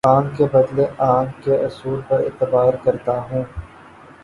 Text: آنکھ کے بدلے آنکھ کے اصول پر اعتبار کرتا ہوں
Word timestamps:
آنکھ 0.07 0.37
کے 0.37 0.45
بدلے 0.51 0.85
آنکھ 1.05 1.43
کے 1.43 1.55
اصول 1.65 1.99
پر 2.07 2.19
اعتبار 2.19 2.73
کرتا 2.83 3.19
ہوں 3.21 3.43